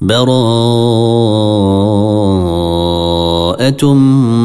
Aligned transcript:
براءة 0.00 0.22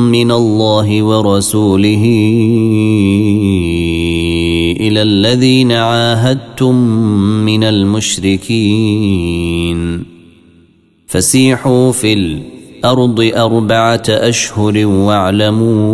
من 0.10 0.32
الله 0.32 1.04
ورسوله 1.04 2.04
إلى 4.80 5.02
الذين 5.02 5.72
عاهدتم 5.72 6.76
من 7.46 7.64
المشركين. 7.64 8.94
فسيحوا 11.08 11.92
في 11.92 12.14
الأرض 12.14 13.32
أربعة 13.36 14.04
أشهر 14.10 14.86
واعلموا 14.86 15.94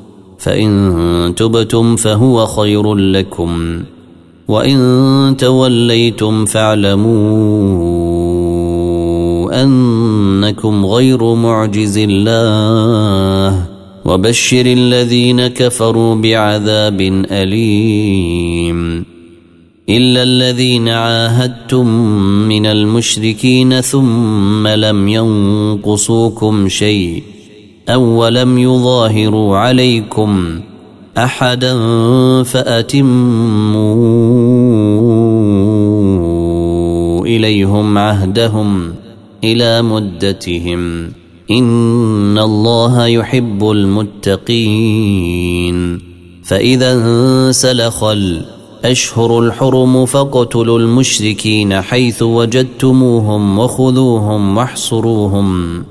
فإن 0.41 1.33
تبتم 1.37 1.95
فهو 1.95 2.45
خير 2.45 2.95
لكم 2.95 3.83
وإن 4.47 5.35
توليتم 5.37 6.45
فاعلموا 6.45 7.21
أنكم 9.63 10.85
غير 10.85 11.33
معجز 11.33 11.97
الله 12.09 13.65
وبشر 14.05 14.65
الذين 14.65 15.47
كفروا 15.47 16.15
بعذاب 16.15 17.01
أليم. 17.31 19.05
إلا 19.89 20.23
الذين 20.23 20.89
عاهدتم 20.89 21.87
من 22.47 22.65
المشركين 22.65 23.81
ثم 23.81 24.67
لم 24.67 25.07
ينقصوكم 25.07 26.67
شيء. 26.67 27.23
أو 27.89 28.01
ولم 28.01 28.57
يظاهروا 28.57 29.57
عليكم 29.57 30.59
أحدا 31.17 31.73
فأتموا 32.43 33.91
إليهم 37.25 37.97
عهدهم 37.97 38.93
إلى 39.43 39.81
مدتهم 39.81 41.11
إن 41.51 42.37
الله 42.37 43.05
يحب 43.05 43.71
المتقين 43.71 45.31
فإذا 46.43 46.93
انسلخ 46.93 48.03
الأشهر 48.03 49.39
الحرم 49.39 50.05
فاقتلوا 50.05 50.79
المشركين 50.79 51.81
حيث 51.81 52.23
وجدتموهم 52.23 53.59
وخذوهم 53.59 54.57
واحصروهم 54.57 55.83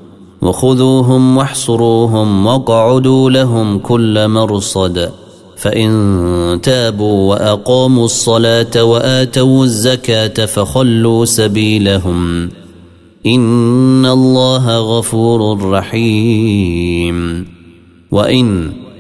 وخذوهم 0.42 1.36
واحصروهم 1.36 2.46
واقعدوا 2.46 3.30
لهم 3.30 3.78
كل 3.78 4.28
مرصد. 4.28 5.12
فإن 5.56 6.60
تابوا 6.62 7.30
وأقاموا 7.30 8.04
الصلاة 8.04 8.84
وآتوا 8.84 9.64
الزكاة 9.64 10.46
فخلوا 10.46 11.24
سبيلهم. 11.24 12.50
إن 13.26 14.06
الله 14.06 14.98
غفور 14.98 15.70
رحيم. 15.70 17.46
وإن 18.10 18.72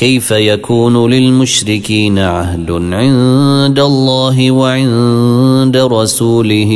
كيف 0.00 0.30
يكون 0.30 1.10
للمشركين 1.10 2.18
عهد 2.18 2.70
عند 2.70 3.78
الله 3.78 4.50
وعند 4.50 5.76
رسوله 5.76 6.70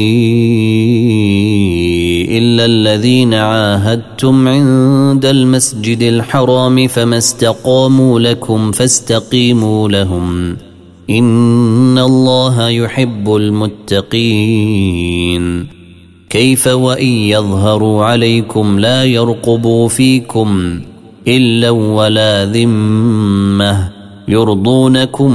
إلا 2.29 2.65
الذين 2.65 3.35
عاهدتم 3.35 4.49
عند 4.49 5.27
المسجد 5.27 6.03
الحرام 6.03 6.89
فما 6.89 7.19
استقاموا 7.19 8.21
لكم 8.21 8.73
فاستقيموا 8.73 9.89
لهم 9.89 10.57
إن 11.11 11.99
الله 11.99 12.69
يحب 12.69 13.37
المتقين 13.37 14.95
كيف 16.31 16.67
وإن 16.67 17.07
يظهروا 17.07 18.05
عليكم 18.05 18.79
لا 18.79 19.05
يرقبوا 19.05 19.89
فيكم 19.89 20.81
إلا 21.29 21.71
ولا 21.71 22.45
ذمة. 22.45 23.89
يرضونكم 24.29 25.33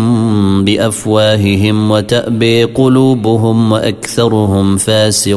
بأفواههم 0.65 1.91
وتأبي 1.91 2.63
قلوبهم 2.63 3.71
وأكثرهم 3.71 4.77
فاسقون. 4.77 5.29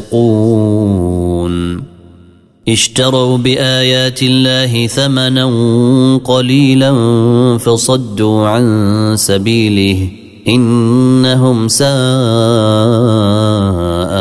اشتروا 2.68 3.38
بآيات 3.38 4.22
الله 4.22 4.86
ثمنا 4.86 5.46
قليلا 6.24 6.92
فصدوا 7.58 8.48
عن 8.48 9.14
سبيله. 9.16 10.08
إنهم 10.48 11.68
ساء 11.68 11.86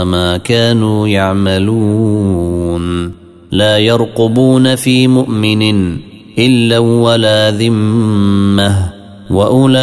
ما 0.05 0.39
كانوا 0.43 1.07
يعملون. 1.07 3.11
لا 3.51 3.77
يرقبون 3.77 4.75
في 4.75 5.07
مؤمن 5.07 6.10
إلا 6.41 6.79
ولا 6.79 7.51
ذمة. 7.51 8.89
وأولئك 9.29 9.81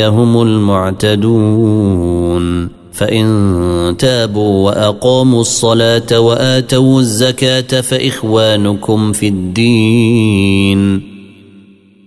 هم 0.00 0.42
المعتدون. 0.42 2.68
فإن 2.92 3.94
تابوا 3.98 4.66
وأقاموا 4.66 5.40
الصلاة 5.40 6.20
وآتوا 6.20 7.00
الزكاة 7.00 7.80
فإخوانكم 7.80 9.12
في 9.12 9.28
الدين. 9.28 11.02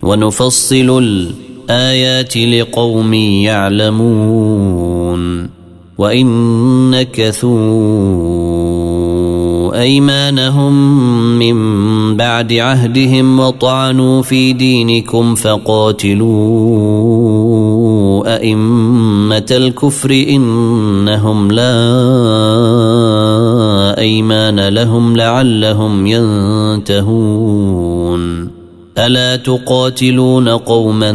ونفصل 0.03 1.03
الآيات 1.03 2.37
لقوم 2.37 3.13
يعلمون. 3.13 4.83
وإن 5.97 6.91
نكثوا 6.91 8.82
أيمانهم 9.83 10.73
من 11.39 11.57
بعد 12.17 12.53
عهدهم 12.53 13.39
وطعنوا 13.39 14.21
في 14.21 14.53
دينكم 14.53 15.35
فقاتلوا 15.35 16.23
أئمة 18.35 19.45
الكفر 19.51 20.11
إنهم 20.29 21.51
لا 21.51 21.63
أيمان 23.99 24.67
لهم 24.67 25.17
لعلهم 25.17 26.07
ينتهون. 26.07 27.83
ألا 28.97 29.35
تقاتلون 29.35 30.49
قوما 30.49 31.11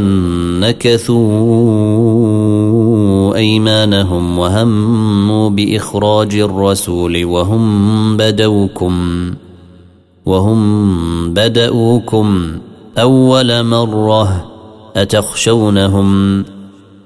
أيمانهم 3.37 4.39
وهموا 4.39 5.51
بإخراج 5.51 6.35
الرسول 6.35 7.25
وهم 7.25 8.17
بدوكم 8.17 8.95
وهم 10.27 11.35
بدؤوكم 11.35 12.53
أول 12.99 13.65
مرة 13.65 14.45
أتخشونهم 14.97 16.45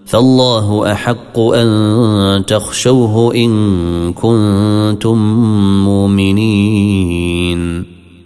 فالله 0.07 0.93
أحق 0.93 1.39
أن 1.39 2.45
تخشوه 2.47 3.35
إن 3.35 4.13
كنتم 4.13 5.19
مؤمنين. 5.85 7.85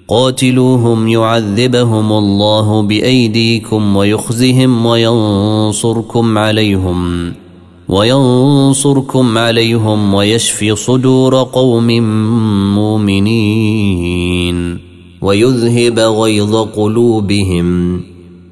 قاتلوهم 0.09 1.09
يعذبهم 1.09 2.13
الله 2.13 2.83
بأيديكم 2.83 3.97
ويخزهم 3.97 4.87
وينصركم 4.87 6.39
عليهم. 6.39 7.33
وينصركم 7.89 9.39
عليهم 9.39 10.15
ويشفي 10.15 10.77
صدور 10.77 11.43
قوم 11.43 11.87
مؤمنين 12.75 14.79
ويذهب 15.23 15.99
غيظ 15.99 16.57
قلوبهم 16.57 18.01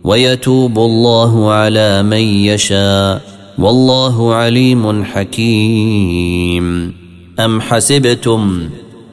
ويتوب 0.04 0.78
الله 0.78 1.52
على 1.52 2.02
من 2.02 2.18
يشاء 2.18 3.22
والله 3.58 4.34
عليم 4.34 5.04
حكيم. 5.04 6.92
أم 7.38 7.60
حسبتم 7.60 8.68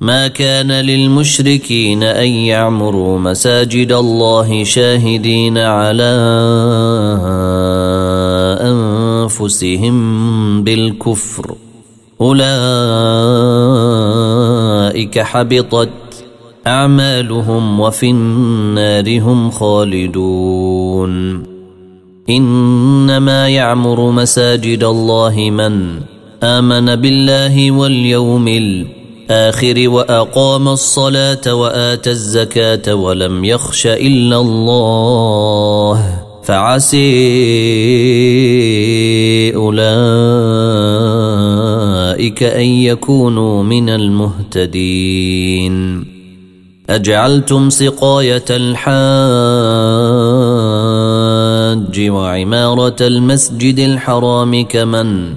ما 0.00 0.28
كان 0.28 0.72
للمشركين 0.72 2.02
أن 2.02 2.28
يعمروا 2.28 3.18
مساجد 3.18 3.92
الله 3.92 4.64
شاهدين 4.64 5.58
على 5.58 6.12
أنفسهم 8.60 9.96
بالكفر. 10.64 11.54
أولئك 12.20 12.40
حبطت 15.18 15.88
أعمالهم 16.66 17.80
وفي 17.80 18.10
النار 18.10 19.20
هم 19.20 19.50
خالدون. 19.50 21.42
إنما 22.30 23.48
يعمر 23.48 24.10
مساجد 24.10 24.84
الله 24.84 25.50
من 25.50 26.00
آمن 26.42 26.96
بالله 26.96 27.70
واليوم 27.70 28.48
الآخر 28.48 28.99
الآخر 29.30 29.88
وأقام 29.88 30.68
الصلاة 30.68 31.54
وآتى 31.54 32.10
الزكاة 32.10 32.94
ولم 32.94 33.44
يخش 33.44 33.86
إلا 33.86 34.40
الله. 34.40 36.22
فعسي 36.42 37.00
أولئك 39.54 40.02
أن 42.42 42.66
يكونوا 42.66 43.62
من 43.62 43.88
المهتدين. 43.88 45.76
أجعلتم 46.90 47.70
سقاية 47.70 48.44
الحاج 48.50 48.90
وعمارة 52.10 52.96
المسجد 53.00 53.78
الحرام 53.78 54.64
كمن 54.64 55.34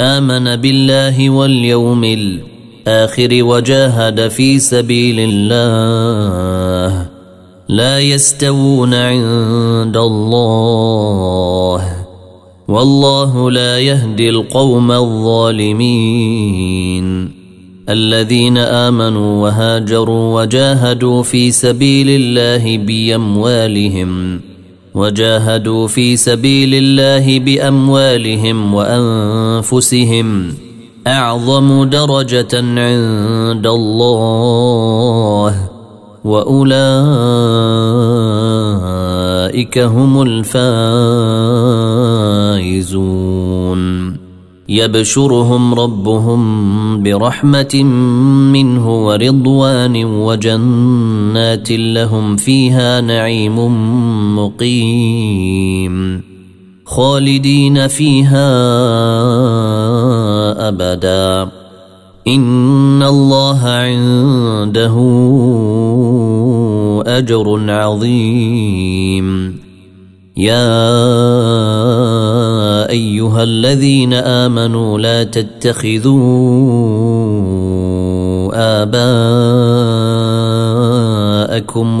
آمن 0.00 0.56
بالله 0.56 1.30
واليوم 1.30 2.04
الآخر 2.04 2.53
الآخر 2.88 3.44
وجاهد 3.44 4.28
في 4.28 4.58
سبيل 4.58 5.16
الله 5.20 7.06
لا 7.68 8.00
يستوون 8.00 8.94
عند 8.94 9.96
الله 9.96 11.80
والله 12.68 13.50
لا 13.50 13.78
يهدي 13.78 14.28
القوم 14.30 14.92
الظالمين. 14.92 16.24
الذين 17.88 18.58
آمنوا 18.58 19.42
وهاجروا 19.42 20.42
وجاهدوا 20.42 21.22
في 21.22 21.50
سبيل 21.50 22.08
الله 22.08 22.78
بأموالهم 22.78 24.40
وجاهدوا 24.94 25.88
في 25.88 26.16
سبيل 26.16 26.74
الله 26.74 27.38
بأموالهم 27.38 28.74
وأنفسهم. 28.74 30.54
أعظم 31.06 31.84
درجة 31.84 32.54
عند 32.54 33.66
الله 33.66 35.54
وأولئك 36.24 36.78
هم 39.78 40.22
الفائزون. 40.22 40.64
يبشرهم 44.68 45.74
ربهم 45.74 47.02
برحمة 47.02 47.82
منه 48.52 49.06
ورضوان 49.06 50.04
وجنات 50.04 51.70
لهم 51.70 52.36
فيها 52.36 53.00
نعيم 53.00 53.58
مقيم. 54.38 56.33
خالدين 56.84 57.88
فيها 57.88 58.48
أبدا. 60.68 61.48
إن 62.28 63.02
الله 63.02 63.60
عنده 63.68 64.94
أجر 67.06 67.70
عظيم. 67.70 69.58
يا 70.36 70.90
أيها 72.90 73.42
الذين 73.42 74.12
آمنوا 74.14 74.98
لا 74.98 75.24
تتخذوا 75.24 76.14
آباءكم 78.82 79.20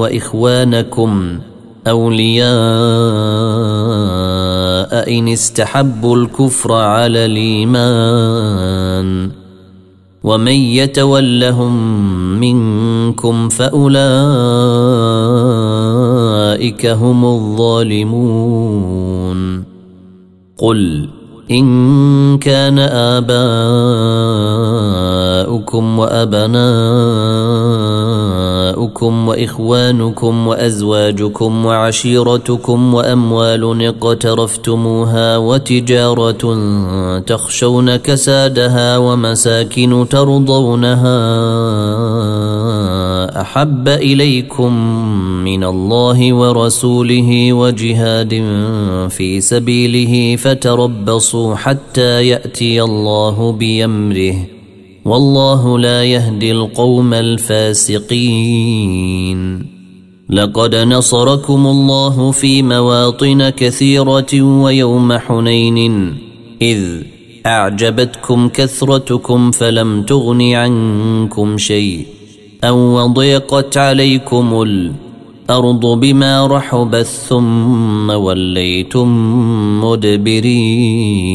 وإخوانكم 0.00 1.38
أولياء 1.86 2.54
ان 4.92 5.28
استحبوا 5.28 6.16
الكفر 6.16 6.72
على 6.72 7.24
الإيمان 7.24 8.64
ومن 10.24 10.52
يتولهم 10.52 11.74
منكم 12.40 13.48
فأولئك 13.48 14.06
هم 16.86 17.24
الظالمون 17.24 18.54
قل 20.58 21.08
إن 21.50 22.38
كان 22.38 22.78
آباؤكم 22.78 23.34
وابناؤكم 28.64 29.28
وإخوانكم 29.28 30.46
وأزواجكم 30.46 31.66
وعشيرتكم 31.66 32.94
وأموال 32.94 33.86
اقترفتموها 33.86 35.36
وتجارة 35.36 36.58
تخشون 37.26 37.96
كسادها 37.96 38.98
ومساكن 38.98 40.06
ترضونها 40.10 41.14
أحب 43.40 43.88
إليكم 43.88 44.72
من 45.44 45.64
الله 45.64 46.32
ورسوله 46.32 47.52
وجهاد 47.52 48.30
في 49.08 49.40
سبيله 49.40 50.36
فتربصوا 50.36 51.54
حتى 51.54 52.28
يأتي 52.28 52.82
الله 52.82 53.52
بأمره 53.52 54.53
والله 55.04 55.78
لا 55.78 56.04
يهدي 56.04 56.52
القوم 56.52 57.14
الفاسقين. 57.14 58.54
لقد 60.30 60.74
نصركم 60.74 61.66
الله 61.66 62.30
في 62.30 62.62
مواطن 62.62 63.48
كثيرة 63.48 64.42
ويوم 64.42 65.12
حنين 65.12 66.16
إذ 66.62 67.02
أعجبتكم 67.46 68.48
كثرتكم 68.48 69.50
فلم 69.50 70.02
تغن 70.02 70.42
عنكم 70.42 71.58
شيء 71.58 72.06
أو 72.64 72.78
وضيقت 72.78 73.76
عليكم 73.76 74.62
الأرض 74.62 75.86
بما 75.86 76.46
رحبت 76.46 77.06
ثم 77.06 78.10
وليتم 78.10 79.08
مدبرين. 79.84 81.34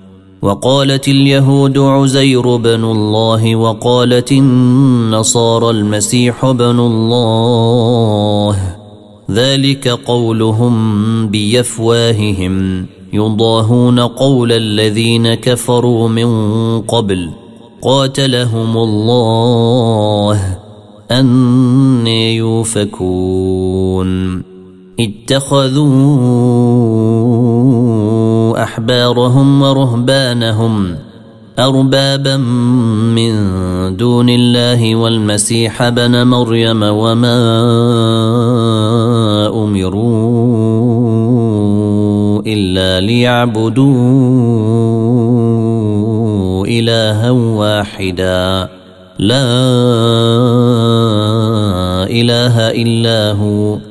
وقالت 0.41 1.07
اليهود 1.07 1.77
عزير 1.77 2.55
بن 2.55 2.83
الله 2.83 3.55
وقالت 3.55 4.31
النصارى 4.31 5.69
المسيح 5.69 6.51
بن 6.51 6.79
الله. 6.79 8.57
ذلك 9.31 9.87
قولهم 9.87 11.27
بيفواههم. 11.27 12.85
يضاهون 13.13 13.99
قول 13.99 14.51
الذين 14.51 15.33
كفروا 15.33 16.07
من 16.07 16.27
قبل. 16.81 17.29
قاتلهم 17.81 18.77
الله. 18.77 20.57
أن 21.11 22.07
يوفكون. 22.07 23.71
اتخذوا 24.99 25.81
أحبارهم 28.71 29.61
ورهبانهم 29.61 30.95
أربابا 31.59 32.37
من 33.17 33.33
دون 33.97 34.29
الله 34.29 34.95
والمسيح 34.95 35.89
بن 35.89 36.27
مريم 36.27 36.83
وما 36.83 37.41
أمروا 39.63 40.11
إلا 42.47 43.05
ليعبدوا 43.05 43.87
إلها 46.67 47.31
واحدا. 47.31 48.69
لا 49.19 49.51
إله 52.07 52.71
إلا 52.71 53.31
هو. 53.31 53.90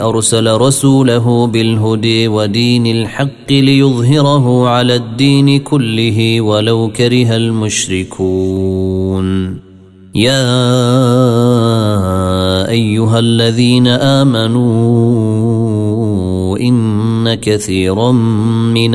أرسل 0.00 0.56
رسوله 0.56 1.46
بالهدي 1.46 2.28
ودين 2.28 2.86
الحق 2.86 3.50
ليظهره 3.50 4.68
على 4.68 4.96
الدين 4.96 5.58
كله 5.58 6.40
ولو 6.40 6.88
كره 6.96 7.36
المشركون. 7.36 9.26
يا 10.14 10.44
أيها 12.68 13.18
الذين 13.18 13.86
آمنوا 13.86 15.02
إن 16.58 17.34
كثيرا 17.34 18.12
من 18.72 18.94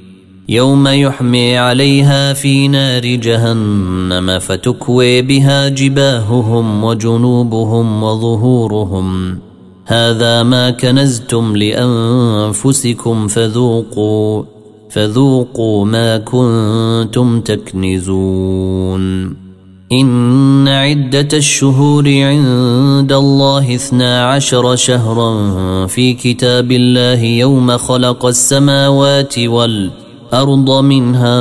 يوم 0.51 0.87
يحمي 0.87 1.57
عليها 1.57 2.33
في 2.33 2.67
نار 2.67 3.05
جهنم 3.05 4.39
فتكوي 4.39 5.21
بها 5.21 5.69
جباههم 5.69 6.83
وجنوبهم 6.83 8.03
وظهورهم. 8.03 9.39
هذا 9.85 10.43
ما 10.43 10.69
كنزتم 10.69 11.55
لأنفسكم 11.55 13.27
فذوقوا 13.27 14.43
فذوقوا 14.89 15.85
ما 15.85 16.17
كنتم 16.17 17.41
تكنزون. 17.41 19.01
إن 19.91 20.67
عدة 20.67 21.27
الشهور 21.33 22.03
عند 22.07 23.11
الله 23.11 23.75
اثنا 23.75 24.25
عشر 24.25 24.75
شهرا 24.75 25.87
في 25.87 26.13
كتاب 26.13 26.71
الله 26.71 27.23
يوم 27.23 27.77
خلق 27.77 28.25
السماوات 28.25 29.37
والأرض 30.31 30.71
منها 30.83 31.37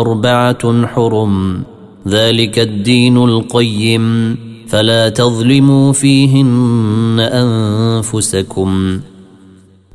أربعة 0.00 0.86
حرم 0.86 1.62
ذلك 2.08 2.58
الدين 2.58 3.16
القيم 3.16 4.36
فلا 4.68 5.08
تظلموا 5.08 5.92
فيهن 5.92 7.16
أنفسكم. 7.32 9.00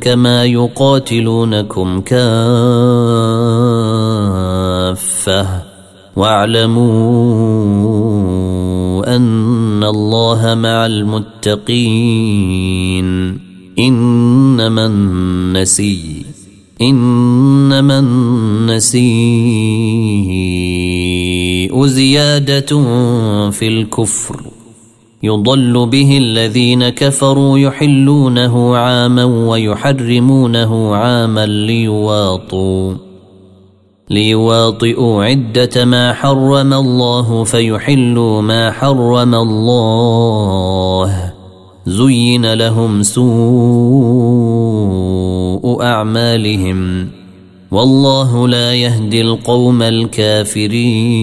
كما 0.01 0.45
يقاتلونكم 0.45 2.01
كافة. 2.01 2.51
واعلموا 6.15 7.41
أن 9.15 9.61
الله 9.83 10.55
مع 10.55 10.85
المتقين 10.85 11.51
إنما 13.79 14.85
النسي 14.85 16.25
إنما 16.81 18.00
النسيء 20.51 21.85
زيادة 21.85 22.81
في 23.51 23.67
الكفر 23.67 24.41
يضل 25.23 25.85
به 25.91 26.17
الذين 26.17 26.89
كفروا 26.89 27.59
يحلونه 27.59 28.77
عاما 28.77 29.23
ويحرمونه 29.23 30.95
عاما 30.95 31.45
ليواطوا 31.45 32.93
ليواطئوا 34.12 35.25
عدة 35.25 35.86
ما 35.86 36.13
حرم 36.13 36.74
الله 36.74 37.44
فيحلوا 37.44 38.41
ما 38.41 38.72
حرم 38.72 39.36
الله. 39.36 41.34
زين 41.86 42.53
لهم 42.53 43.03
سوء 43.03 43.22
أعمالهم. 45.84 47.08
والله 47.72 48.48
لا 48.48 48.74
يهدي 48.74 49.22
القوم 49.22 49.82
الكافرين. 49.82 51.22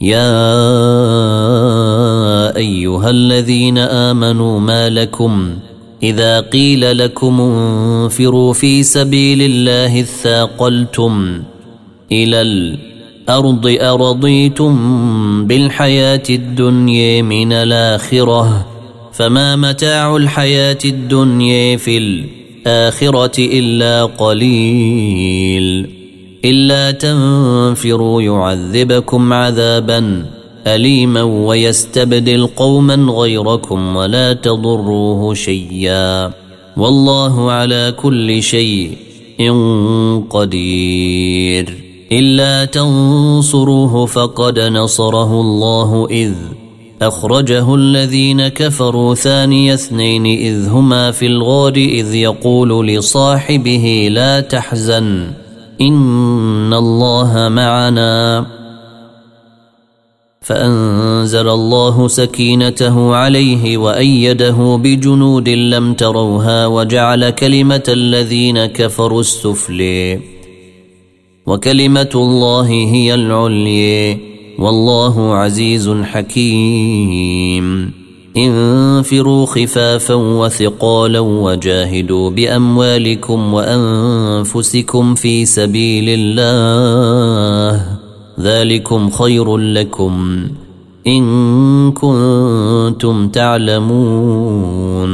يا 0.00 0.46
أيها 2.56 3.10
الذين 3.10 3.78
آمنوا 3.78 4.60
ما 4.60 4.88
لكم 4.88 5.48
إذا 6.02 6.40
قيل 6.40 6.98
لكم 6.98 7.40
انفروا 7.40 8.52
في 8.52 8.82
سبيل 8.82 9.42
الله 9.42 10.00
اثاقلتم 10.00 11.42
إلى 12.12 12.42
الأرض 12.42 13.76
أرضيتم 13.80 14.76
بالحياة 15.46 16.22
الدنيا 16.30 17.22
من 17.22 17.52
الآخرة 17.52 18.66
فما 19.12 19.56
متاع 19.56 20.16
الحياة 20.16 20.78
الدنيا 20.84 21.76
في 21.76 21.98
الآخرة 21.98 23.32
إلا 23.38 24.04
قليل. 24.04 25.86
إلا 26.44 26.90
تنفروا 26.90 28.22
يعذبكم 28.22 29.32
عذابا 29.32 30.26
أليما 30.66 31.22
ويستبدل 31.22 32.46
قوما 32.46 32.94
غيركم 32.94 33.96
ولا 33.96 34.32
تضروه 34.32 35.34
شيئا 35.34 36.32
والله 36.76 37.52
على 37.52 37.94
كل 37.96 38.42
شيء 38.42 38.96
قدير 40.30 41.74
إلا 42.12 42.64
تنصروه 42.64 44.06
فقد 44.06 44.58
نصره 44.58 45.40
الله 45.40 46.06
إذ 46.10 46.32
أخرجه 47.02 47.74
الذين 47.74 48.48
كفروا 48.48 49.14
ثاني 49.14 49.74
اثنين 49.74 50.26
إذ 50.26 50.68
هما 50.68 51.10
في 51.10 51.26
الغار 51.26 51.76
إذ 51.76 52.14
يقول 52.14 52.88
لصاحبه 52.88 54.08
لا 54.10 54.40
تحزن 54.40 55.30
إن 55.80 56.74
الله 56.74 57.48
معنا 57.48 58.46
فأنزل 60.46 61.48
الله 61.48 62.08
سكينته 62.08 63.14
عليه 63.14 63.76
وأيده 63.76 64.76
بجنود 64.82 65.48
لم 65.48 65.94
تروها 65.94 66.66
وجعل 66.66 67.30
كلمة 67.30 67.82
الذين 67.88 68.66
كفروا 68.66 69.20
السفلي 69.20 70.20
وكلمة 71.46 72.10
الله 72.14 72.68
هي 72.68 73.14
العلي 73.14 74.18
والله 74.58 75.34
عزيز 75.34 75.90
حكيم. 76.02 77.92
انفروا 78.36 79.46
خفافا 79.46 80.14
وثقالا 80.14 81.20
وجاهدوا 81.20 82.30
بأموالكم 82.30 83.54
وأنفسكم 83.54 85.14
في 85.14 85.44
سبيل 85.44 86.04
الله. 86.08 87.95
ذلكم 88.40 89.10
خير 89.10 89.56
لكم 89.56 90.46
إن 91.06 91.92
كنتم 91.92 93.28
تعلمون. 93.28 95.06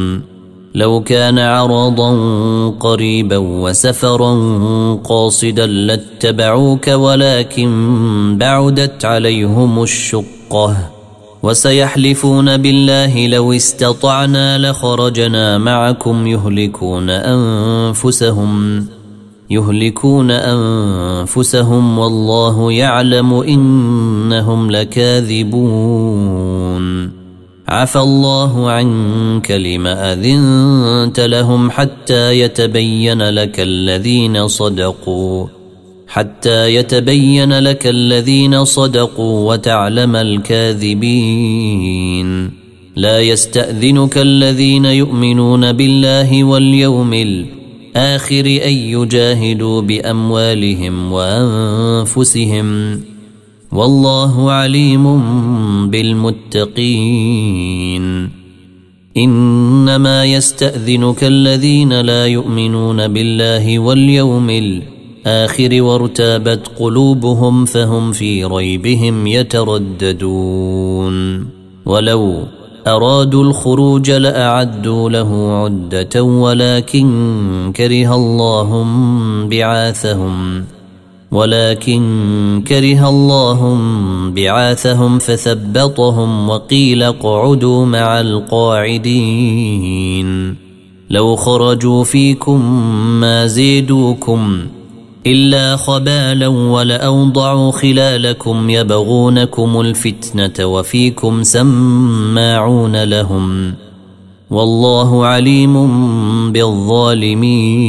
لو 0.75 1.01
كان 1.01 1.39
عرضا 1.39 2.11
قريبا 2.69 3.37
وسفرا 3.37 4.35
قاصدا 5.05 5.67
لاتبعوك 5.67 6.89
ولكن 6.89 8.37
بعدت 8.41 9.05
عليهم 9.05 9.83
الشقة. 9.83 10.77
وسيحلفون 11.43 12.57
بالله 12.57 13.27
لو 13.27 13.53
استطعنا 13.53 14.71
لخرجنا 14.71 15.59
معكم 15.59 16.27
يهلكون 16.27 17.11
أنفسهم. 17.11 18.87
يهلكون 19.53 20.31
أنفسهم 20.31 21.99
والله 21.99 22.73
يعلم 22.73 23.35
إنهم 23.35 24.71
لكاذبون. 24.71 25.63
عفى 27.69 27.99
الله 27.99 28.71
عنك 28.71 29.51
لما 29.51 30.13
أذنت 30.13 31.21
لهم 31.21 31.71
حتى 31.71 32.41
يتبين 32.41 33.23
لك 33.23 33.61
الذين 33.61 34.49
صدقوا. 34.49 35.47
حتى 36.09 36.75
يتبين 36.75 37.59
لك 37.59 37.87
الذين 37.87 38.65
صدقوا 38.65 39.53
وتعلم 39.53 40.17
الكاذبين. 40.17 41.43
لا 42.97 43.21
يستأذنك 43.21 44.19
الذين 44.19 44.85
يؤمنون 44.85 45.73
بالله 45.73 46.45
واليوم 46.45 47.15
الآخر 47.15 47.62
أن 48.43 48.73
يجاهدوا 48.73 49.81
بأموالهم 49.81 51.13
وأنفسهم 51.13 53.01
والله 53.73 54.51
عليم 54.51 55.21
بالمتقين. 55.91 57.43
إنما 59.17 60.25
يستأذنك 60.25 61.25
الذين 61.25 62.01
لا 62.01 62.27
يؤمنون 62.27 63.09
بالله 63.09 63.79
واليوم 63.79 64.51
الآخر 64.51 65.83
وارتابت 65.83 66.71
قلوبهم 66.79 67.65
فهم 67.65 68.13
في 68.13 68.45
ريبهم 68.45 69.27
يترددون. 69.27 71.17
ولو 71.87 72.43
أرادوا 72.87 73.45
الخروج 73.45 74.11
لأعدوا 74.11 75.11
له 75.11 75.53
عدة 75.65 76.23
ولكن 76.23 77.73
كره 77.77 78.15
الله 78.15 78.87
بعاثهم. 79.51 80.65
ولكن 81.33 82.63
كره 82.69 83.09
الله 83.09 83.79
بعاثهم 84.35 85.19
فثبطهم 85.19 86.49
وقيل 86.49 87.03
اقعدوا 87.03 87.87
مع 87.87 88.21
القاعدين. 88.21 89.53
لو 91.11 91.37
خرجوا 91.37 92.05
فيكم 92.05 92.61
ما 93.21 93.47
زيدوكم. 93.47 94.59
إلا 95.27 95.77
خبالا 95.77 96.47
ولأوضعوا 96.49 97.73
خلالكم 97.73 98.71
يبغونكم 98.71 99.81
الفتنة 99.81 100.67
وفيكم 100.67 101.43
سماعون 101.43 103.05
لهم 103.05 103.75
والله 104.51 105.27
عليم 105.27 105.73
بالظالمين. 106.53 107.83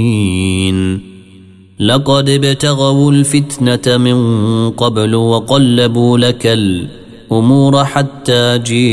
لقد 1.79 2.29
ابتغوا 2.29 3.11
الفتنة 3.11 3.97
من 3.97 4.69
قبل 4.69 5.15
وقلبوا 5.15 6.17
لك 6.17 6.47
الأمور 6.47 7.85
حتى 7.85 8.57
جيء 8.57 8.83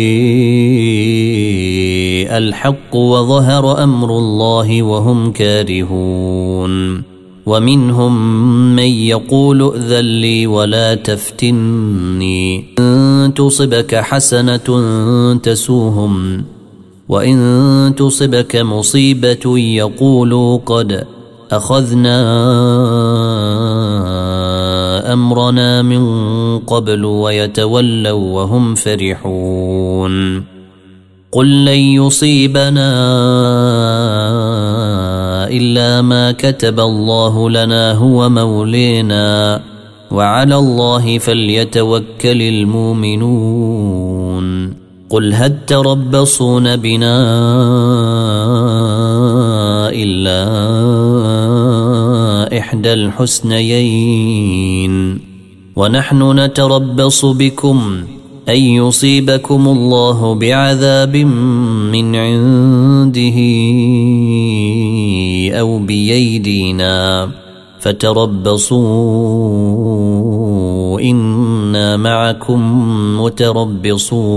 الحق 2.36 2.96
وظهر 2.96 3.82
أمر 3.84 4.18
الله 4.18 4.82
وهم 4.82 5.32
كارهون. 5.32 7.09
ومنهم 7.50 8.12
من 8.76 8.90
يقول 9.12 9.62
ائذن 9.62 10.20
لي 10.20 10.46
ولا 10.46 10.94
تفتني. 10.94 12.64
إن 12.78 13.32
تصبك 13.36 13.94
حسنة 13.94 14.68
تسوهم 15.42 16.44
وإن 17.08 17.94
تصبك 17.96 18.56
مصيبة 18.56 19.58
يقولوا 19.58 20.58
قد 20.66 21.04
أخذنا 21.50 22.18
أمرنا 25.12 25.82
من 25.82 26.02
قبل 26.58 27.04
ويتولوا 27.04 28.34
وهم 28.34 28.74
فرحون. 28.74 30.59
قل 31.32 31.64
لن 31.64 31.78
يصيبنا 31.78 32.90
إلا 35.48 36.02
ما 36.02 36.32
كتب 36.32 36.80
الله 36.80 37.50
لنا 37.50 37.92
هو 37.92 38.28
مولينا 38.28 39.60
وعلى 40.10 40.56
الله 40.56 41.18
فليتوكل 41.18 42.42
المؤمنون 42.42 43.70
قل 45.10 45.34
هل 45.34 45.66
تربصون 45.66 46.76
بنا 46.76 47.20
إلا 49.94 50.40
إحدى 52.58 52.92
الحسنيين 52.92 54.40
ونحن 55.76 56.38
نتربص 56.40 57.24
بكم 57.24 58.04
أن 58.50 58.56
يصيبكم 58.56 59.68
الله 59.68 60.34
بعذاب 60.34 61.16
من 61.16 62.16
عنده 62.16 63.38
أو 65.60 65.78
بيدينا 65.78 67.28
فتربصوا 67.80 68.80
إنا 71.00 71.96
معكم 71.96 72.60
متربصون 73.20 74.30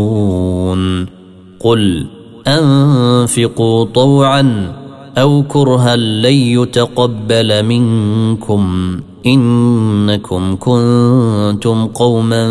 قل 1.60 2.08
أنفقوا 2.48 3.86
طوعاً 3.86 4.84
أو 5.18 5.44
كرها 5.44 5.96
لن 5.96 6.34
يتقبل 6.34 7.64
منكم 7.64 9.00
إنكم 9.26 10.56
كنتم 10.60 11.88
قوما 11.88 12.46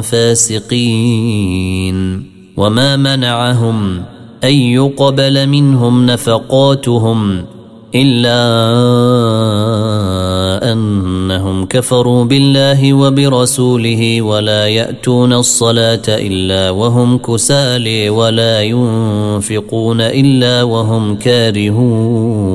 فاسقين. 0.00 1.44
وما 2.56 2.96
منعهم 2.96 4.02
أن 4.44 4.54
يقبل 4.54 5.46
منهم 5.46 6.06
نفقاتهم 6.06 7.44
إلا 7.94 8.32
أنهم 10.72 11.66
كفروا 11.66 12.24
بالله 12.24 12.94
وبرسوله 12.94 14.22
ولا 14.22 14.68
يأتون 14.68 15.32
الصلاة 15.32 16.02
إلا 16.08 16.70
وهم 16.70 17.18
كسالي 17.18 18.10
ولا 18.10 18.62
ينفقون 18.62 20.00
إلا 20.00 20.62
وهم 20.62 21.16
كارهون. 21.16 22.54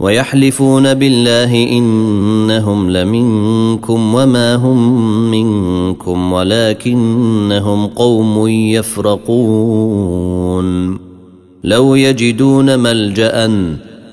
ويحلفون 0.00 0.94
بالله 0.94 1.54
إنهم 1.72 2.90
لمنكم 2.90 4.14
وما 4.14 4.54
هم 4.54 5.30
منكم 5.30 6.32
ولكنهم 6.32 7.86
قوم 7.86 8.48
يفرقون. 8.48 9.88
لو 11.64 11.94
يجدون 11.94 12.78
ملجأ 12.78 13.50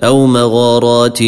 أو 0.04 0.26
مغارات 0.26 1.20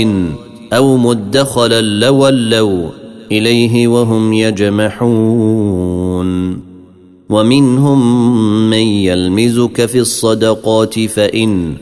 أو 0.74 0.98
مدخلا 0.98 1.82
لولوا 1.82 2.90
إليه 3.32 3.88
وهم 3.88 4.34
يجمحون. 4.34 5.88
ومنهم 7.30 8.30
من 8.70 8.78
يلمزك 8.78 9.86
في 9.86 10.00
الصدقات 10.00 11.00
فإن 11.00 11.74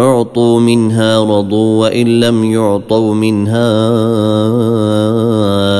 أعطوا 0.00 0.60
منها 0.60 1.20
رضوا 1.24 1.80
وإن 1.80 2.20
لم 2.20 2.44
يعطوا 2.44 3.14
منها 3.14 3.70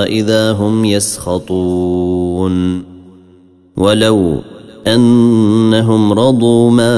إذا 0.05 0.53
هم 0.53 0.85
يسخطون. 0.85 2.83
ولو 3.77 4.37
أنهم 4.87 6.13
رضوا 6.13 6.71
ما 6.71 6.97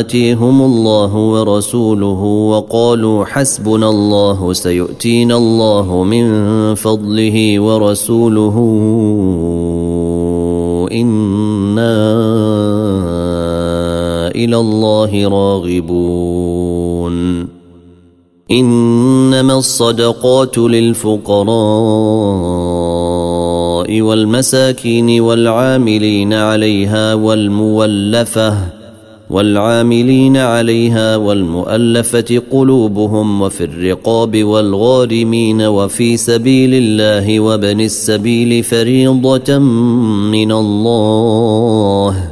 آتيهم 0.00 0.62
الله 0.62 1.16
ورسوله 1.16 2.22
وقالوا 2.22 3.24
حسبنا 3.24 3.88
الله 3.88 4.52
سيؤتينا 4.52 5.36
الله 5.36 6.04
من 6.04 6.24
فضله 6.74 7.60
ورسوله 7.60 8.56
إنا 10.92 11.92
إلى 14.34 14.56
الله 14.56 15.28
راغبون. 15.28 17.12
إنما 18.50 19.58
الصدقات 19.58 20.58
للفقراء 20.58 21.52
والمساكين 24.00 25.20
والعاملين 25.20 26.32
عليها 26.32 27.14
والمولفه 27.14 28.56
والعاملين 29.30 30.36
عليها 30.36 31.16
والمؤلفة 31.16 32.42
قلوبهم 32.50 33.42
وفي 33.42 33.64
الرقاب 33.64 34.44
والغارمين 34.44 35.62
وفي 35.62 36.16
سبيل 36.16 36.74
الله 36.74 37.40
وابن 37.40 37.80
السبيل 37.80 38.64
فريضة 38.64 39.58
من 40.28 40.52
الله. 40.52 42.31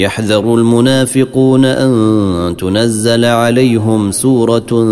يحذر 0.00 0.54
المنافقون 0.54 1.64
أن 1.64 2.56
تنزل 2.56 3.24
عليهم 3.24 4.10
سورة 4.10 4.84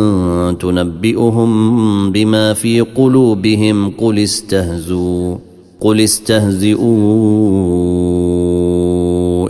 تنبئهم 0.53 2.13
بما 2.13 2.53
في 2.53 2.81
قلوبهم. 2.81 3.91
قل 3.91 4.19
استهزوا 4.19 5.37
قل 5.81 6.01
استهزئوا 6.01 6.85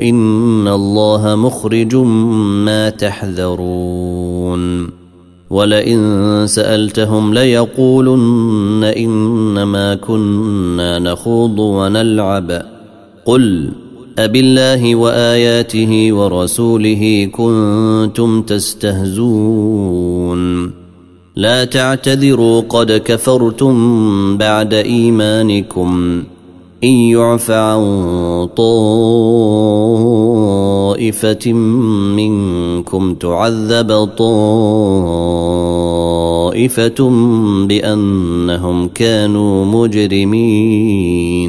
إن 0.01 0.69
الله 0.69 1.35
مخرج 1.35 1.95
ما 2.65 2.91
تحذرون. 2.91 4.89
ولئن 5.51 6.45
سألتهم 6.47 7.35
ليقولن 7.35 8.85
إنما 8.85 9.95
كنا 9.95 10.99
نخوض 10.99 11.59
ونلعب. 11.59 12.63
قل 13.27 13.71
أبالله 14.19 14.95
وآياته 14.95 16.13
ورسوله 16.13 17.31
كنتم 17.33 18.43
تستهزون 18.43 20.39
لا 21.37 21.65
تعتذروا 21.65 22.61
قد 22.61 22.93
كفرتم 22.93 24.37
بعد 24.37 24.75
ايمانكم. 24.75 26.23
ان 26.85 26.89
يعف 26.89 27.51
عن 27.51 28.49
طائفه 28.57 28.73
منكم 32.17 33.15
تعذب 33.15 34.09
طائفه 34.19 34.29
بانهم 37.69 38.89
كانوا 38.89 39.65
مجرمين. 39.65 41.49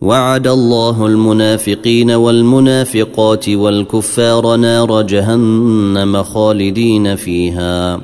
وعد 0.00 0.46
الله 0.46 1.06
المنافقين 1.06 2.10
والمنافقات 2.10 3.48
والكفار 3.48 4.56
نار 4.56 5.02
جهنم 5.02 6.22
خالدين 6.22 7.16
فيها. 7.16 8.00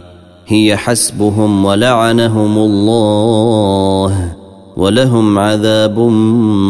هي 0.47 0.77
حسبهم 0.77 1.65
ولعنهم 1.65 2.59
الله 2.59 4.33
ولهم 4.77 5.39
عذاب 5.39 5.99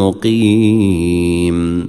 مقيم. 0.01 1.89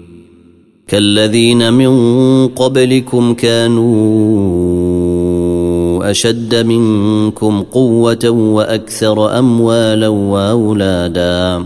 كالذين 0.87 1.73
من 1.73 2.47
قبلكم 2.47 3.33
كانوا 3.33 3.95
أشد 6.11 6.55
منكم 6.55 7.61
قوة 7.61 8.29
وأكثر 8.29 9.39
أموالا 9.39 10.07
وأولادا. 10.07 11.65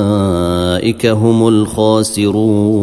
هم 1.05 1.47
الخاسرون. 1.47 2.81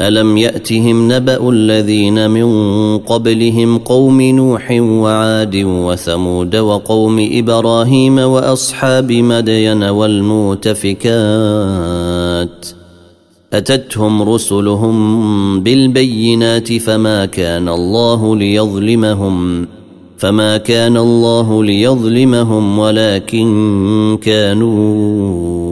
ألم 0.00 0.36
يأتهم 0.36 1.12
نبأ 1.12 1.50
الذين 1.50 2.30
من 2.30 2.98
قبلهم 2.98 3.78
قوم 3.78 4.20
نوح 4.20 4.70
وعاد 4.80 5.56
وثمود 5.56 6.56
وقوم 6.56 7.28
إبراهيم 7.32 8.18
وأصحاب 8.18 9.12
مدين 9.12 9.82
والمؤتفكات؟ 9.82 11.06
أتتهم 13.52 14.22
رسلهم 14.22 15.60
بالبينات 15.60 16.72
فما 16.72 17.26
كان 17.26 17.68
الله 17.68 18.36
ليظلمهم 18.36 19.66
فما 20.18 20.56
كان 20.56 20.96
الله 20.96 21.64
ليظلمهم 21.64 22.78
ولكن 22.78 24.18
كانوا 24.22 25.71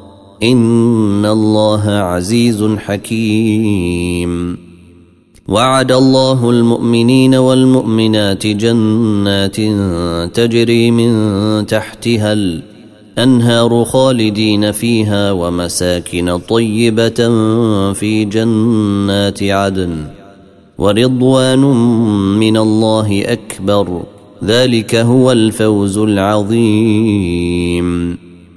إن 0.43 1.25
الله 1.25 1.89
عزيز 1.89 2.63
حكيم. 2.77 4.57
وعد 5.47 5.91
الله 5.91 6.49
المؤمنين 6.49 7.35
والمؤمنات 7.35 8.47
جنات 8.47 9.55
تجري 10.35 10.91
من 10.91 11.65
تحتها 11.65 12.33
الأنهار 12.33 13.85
خالدين 13.85 14.71
فيها 14.71 15.31
ومساكن 15.31 16.37
طيبة 16.37 17.29
في 17.93 18.25
جنات 18.25 19.43
عدن 19.43 20.05
ورضوان 20.77 21.59
من 22.39 22.57
الله 22.57 23.23
أكبر. 23.25 24.01
ذلك 24.43 24.95
هو 24.95 25.31
الفوز 25.31 25.97
العظيم. 25.97 27.11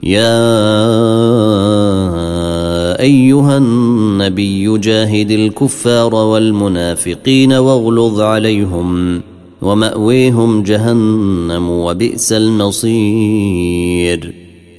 يا 0.04 0.34
أيها 3.00 3.56
النبي 3.56 4.78
جاهد 4.78 5.30
الكفار 5.30 6.14
والمنافقين 6.14 7.52
واغلظ 7.52 8.20
عليهم 8.20 9.20
ومأويهم 9.62 10.62
جهنم 10.62 11.70
وبئس 11.70 12.32
المصير. 12.32 14.34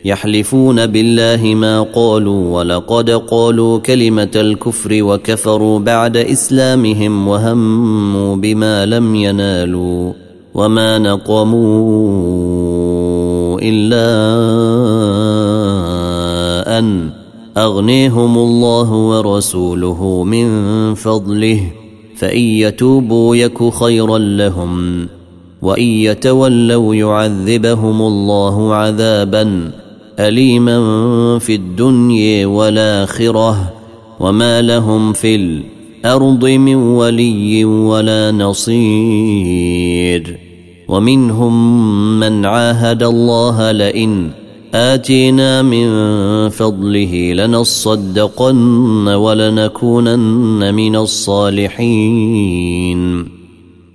يحلفون 0.05 0.85
بالله 0.85 1.55
ما 1.55 1.81
قالوا 1.81 2.59
ولقد 2.59 3.09
قالوا 3.09 3.79
كلمة 3.79 4.31
الكفر 4.35 5.03
وكفروا 5.03 5.79
بعد 5.79 6.17
إسلامهم 6.17 7.27
وهموا 7.27 8.35
بما 8.35 8.85
لم 8.85 9.15
ينالوا 9.15 10.13
وما 10.53 10.97
نقموا 10.97 12.74
إلا 13.69 14.05
أن 16.79 17.09
أغنيهم 17.57 18.37
الله 18.37 18.91
ورسوله 18.91 20.23
من 20.23 20.47
فضله 20.93 21.61
فإن 22.15 22.39
يتوبوا 22.39 23.35
يك 23.35 23.73
خيرا 23.73 24.17
لهم 24.17 25.07
وإن 25.61 25.83
يتولوا 25.83 26.95
يعذبهم 26.95 28.01
الله 28.01 28.73
عذابا 28.75 29.71
اليما 30.19 31.39
في 31.39 31.55
الدنيا 31.55 32.45
والآخرة 32.45 33.73
وما 34.19 34.61
لهم 34.61 35.13
في 35.13 35.35
الأرض 35.35 36.45
من 36.45 36.75
ولي 36.75 37.65
ولا 37.65 38.31
نصير. 38.31 39.65
ومنهم 40.87 42.19
من 42.19 42.45
عاهد 42.45 43.03
الله 43.03 43.71
لئن 43.71 44.29
آتينا 44.73 45.61
من 45.61 45.89
فضله 46.49 47.33
لنصدقن 47.33 49.07
ولنكونن 49.07 50.73
من 50.73 50.95
الصالحين. 50.95 52.55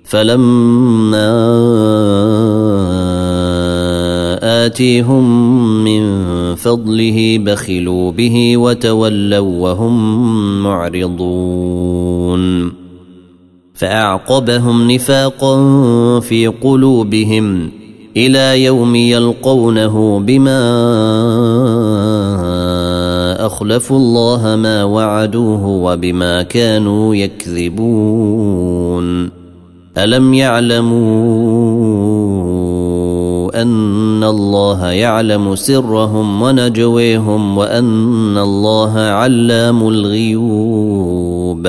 فلما 0.03 1.31
آتيهم 4.65 5.23
من 5.83 6.03
فضله 6.55 7.37
بخلوا 7.45 8.11
به 8.11 8.57
وتولوا 8.57 9.39
وهم 9.39 10.63
معرضون. 10.63 12.01
فأعقبهم 13.81 14.91
نفاقا 14.91 15.55
في 16.19 16.47
قلوبهم 16.47 17.71
إلى 18.17 18.63
يوم 18.63 18.95
يلقونه 18.95 20.19
بما 20.19 20.61
أخلفوا 23.45 23.97
الله 23.97 24.55
ما 24.55 24.83
وعدوه 24.83 25.65
وبما 25.67 26.41
كانوا 26.41 27.15
يكذبون. 27.15 28.61
ألم 29.97 30.33
يعلموا 30.33 31.01
أن 33.61 34.23
الله 34.23 34.87
يعلم 34.87 35.55
سرهم 35.55 36.41
ونجويهم 36.41 37.57
وأن 37.57 38.37
الله 38.37 38.99
علام 38.99 39.87
الغيوب؟ 39.87 41.67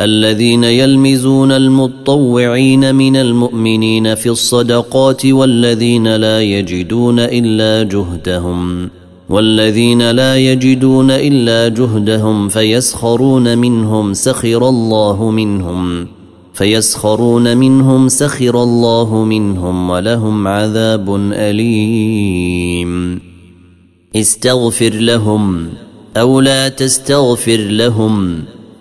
الذين 0.00 0.64
يلمزون 0.64 1.52
المطوعين 1.52 2.94
من 2.94 3.16
المؤمنين 3.16 4.14
في 4.14 4.28
الصدقات 4.28 5.26
والذين 5.26 6.16
لا 6.16 6.40
يجدون 6.42 7.18
إلا 7.18 7.82
جهدهم 7.82 8.90
والذين 9.28 10.10
لا 10.10 10.36
يجدون 10.36 11.10
إلا 11.10 11.68
جهدهم 11.68 12.48
فيسخرون 12.48 13.58
منهم 13.58 14.12
سخر 14.14 14.68
الله 14.68 15.30
منهم 15.30 16.06
فيسخرون 16.54 17.56
منهم 17.56 18.08
سخر 18.08 18.62
الله 18.62 19.24
منهم 19.24 19.90
ولهم 19.90 20.48
عذاب 20.48 21.14
أليم. 21.32 23.20
استغفر 24.16 24.94
لهم 24.94 25.68
أو 26.16 26.40
لا 26.40 26.68
تستغفر 26.68 27.56
لهم 27.56 28.42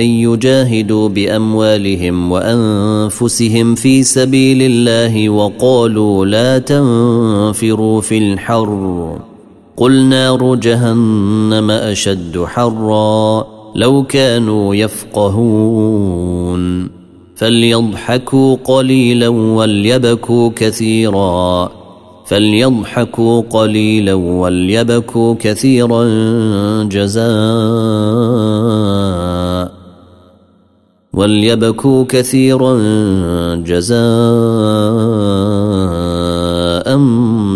أن 0.00 0.06
يجاهدوا 0.06 1.08
بأموالهم 1.08 2.32
وأنفسهم 2.32 3.74
في 3.74 4.02
سبيل 4.02 4.62
الله 4.62 5.28
وقالوا 5.28 6.26
لا 6.26 6.58
تنفروا 6.58 8.00
في 8.00 8.18
الحر. 8.18 9.18
قل 9.76 10.04
نار 10.04 10.54
جهنم 10.54 11.70
أشد 11.70 12.44
حرا 12.44 13.46
لو 13.74 14.02
كانوا 14.02 14.74
يفقهون. 14.74 16.20
فليضحكوا 17.36 18.56
قليلا 18.64 19.28
وليبكوا 19.28 20.50
كثيرا. 20.56 21.70
فليضحكوا 22.26 23.42
قليلا 23.50 24.14
وليبكوا 24.14 25.34
كثيرا 25.40 26.04
جزاء 26.84 28.49
وليبكوا 31.20 32.04
كثيرا 32.08 32.74
جزاء 33.54 34.00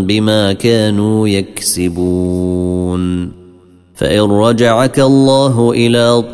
بما 0.03 0.53
كانوا 0.53 1.29
يكسبون. 1.29 3.05
فإن 3.95 4.21
رجعك 4.21 5.01
الله 5.01 5.71
إلى 5.71 6.25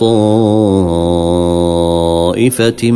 طائفة 2.40 2.90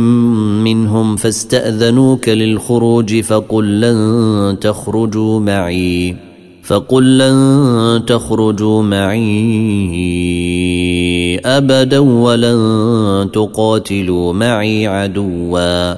منهم 0.65 1.15
فاستأذنوك 1.15 2.29
للخروج 2.29 3.21
فقل 3.21 3.81
لن 3.81 4.57
تخرجوا 4.61 5.39
معي 5.39 6.15
فقل 6.63 7.17
لن 7.17 8.03
تخرجوا 8.07 8.83
معي. 8.83 9.85
أبدا 11.45 11.99
ولن 11.99 13.29
تقاتلوا 13.33 14.33
معي 14.33 14.87
عدوا. 14.87 15.93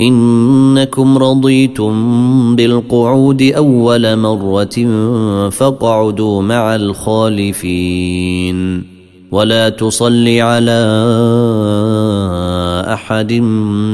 إنكم 0.00 1.18
رضيتم 1.18 2.56
بالقعود 2.56 3.42
أول 3.42 4.16
مرة 4.16 4.86
فاقعدوا 5.50 6.42
مع 6.42 6.74
الخالفين. 6.74 8.58
ولا 9.32 9.68
تصل 9.68 10.28
على 10.28 10.80
أحد 12.92 13.32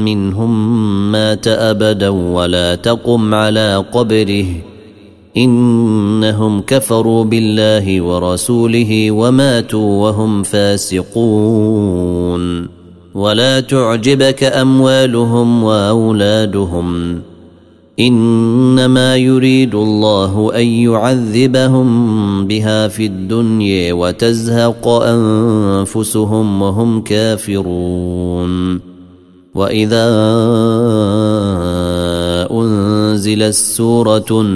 منهم 0.05 1.11
مات 1.11 1.47
أبدا 1.47 2.09
ولا 2.09 2.75
تقم 2.75 3.33
على 3.35 3.85
قبره. 3.93 4.45
إنهم 5.37 6.61
كفروا 6.61 7.23
بالله 7.23 8.01
ورسوله 8.01 9.11
وماتوا 9.11 10.03
وهم 10.03 10.43
فاسقون. 10.43 12.05
ولا 13.15 13.59
تعجبك 13.59 14.43
أموالهم 14.43 15.63
وأولادهم. 15.63 17.19
إنما 17.99 19.15
يريد 19.15 19.75
الله 19.75 20.51
أن 20.55 20.65
يعذبهم 20.65 22.47
بها 22.47 22.87
في 22.87 23.05
الدنيا 23.05 23.93
وتزهق 23.93 24.87
أنفسهم 24.87 26.61
وهم 26.61 27.01
كافرون. 27.01 28.79
وإذا 29.55 30.07
أنزلت 32.51 33.53
سورة 33.53 34.55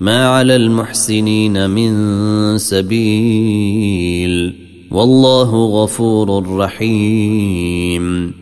ما 0.00 0.28
على 0.28 0.56
المحسنين 0.56 1.70
من 1.70 2.58
سبيل 2.58 4.54
والله 4.90 5.82
غفور 5.82 6.56
رحيم. 6.56 8.32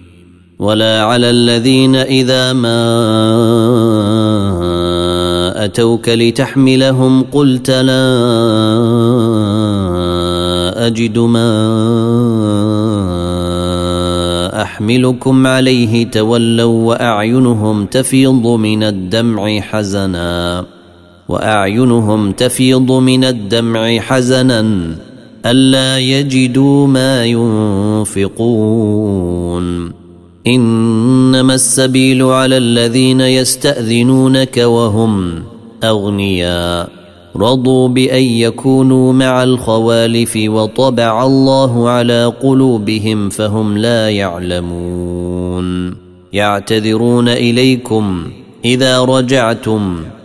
ولا 0.59 1.03
على 1.03 1.31
الذين 1.31 1.97
إذا 1.97 2.53
ما 2.53 2.85
أتوك 5.65 6.09
لتحملهم 6.09 7.23
قلت 7.23 7.71
لا 7.71 8.07
أجد 10.87 11.19
ما 11.19 11.53
أحملكم 14.63 15.47
عليه 15.47 16.11
تولوا 16.11 16.87
وأعينهم 16.87 17.87
تفيض 17.87 18.47
من 18.47 18.83
الدمع 18.83 19.61
حزنا. 19.61 20.74
وأعينهم 21.29 22.33
تفيض 22.33 22.93
من 22.93 23.25
الدمع 23.25 23.99
حزنا 23.99 24.91
ألا 25.47 25.99
يجدوا 25.99 26.87
ما 26.87 27.25
ينفقون. 27.25 28.25
إنما 30.47 31.55
السبيل 31.55 32.23
على 32.23 32.57
الذين 32.57 33.21
يستأذنونك 33.21 34.57
وهم 34.57 35.43
أغنياء. 35.85 36.89
رضوا 37.37 37.89
بأن 37.89 38.23
يكونوا 38.23 39.13
مع 39.13 39.43
الخوالف 39.43 40.37
وطبع 40.37 41.27
الله 41.27 41.89
على 41.89 42.33
قلوبهم 42.43 43.29
فهم 43.29 43.79
لا 43.79 44.11
يعلمون. 44.11 45.97
يعتذرون 46.33 47.29
إليكم 47.29 48.23
إذا 48.65 49.01
رجعتم 49.01 49.97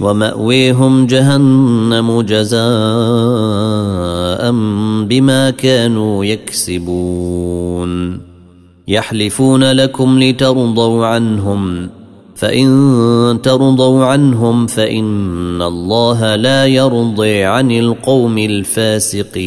ومأويهم 0.00 1.06
جهنم 1.06 2.20
جزاء 2.20 2.60
بما 5.04 5.50
كانوا 5.50 6.24
يكسبون. 6.24 8.20
يحلفون 8.88 9.72
لكم 9.72 10.22
لترضوا 10.22 11.06
عنهم 11.06 11.88
فإن 12.34 13.38
ترضوا 13.42 14.04
عنهم 14.04 14.66
فإن 14.66 15.62
الله 15.62 16.36
لا 16.36 16.66
يرضي 16.66 17.44
عن 17.44 17.70
القوم 17.70 18.38
الفاسقين. 18.38 19.46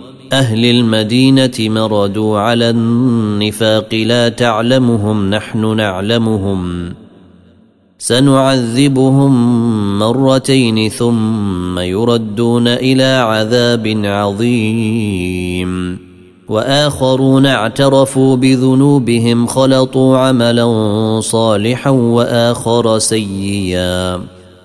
أهل 0.31 0.65
المدينة 0.65 1.51
مردوا 1.59 2.39
على 2.39 2.69
النفاق 2.69 3.95
لا 3.95 4.29
تعلمهم 4.29 5.29
نحن 5.29 5.75
نعلمهم. 5.75 6.93
سنعذبهم 7.97 9.33
مرتين 9.99 10.89
ثم 10.89 11.79
يردون 11.79 12.67
إلى 12.67 13.03
عذاب 13.03 14.01
عظيم. 14.05 15.99
وآخرون 16.49 17.45
اعترفوا 17.45 18.35
بذنوبهم 18.35 19.47
خلطوا 19.47 20.17
عملا 20.17 21.19
صالحا 21.21 21.89
وآخر 21.89 22.99
سيئا. 22.99 24.40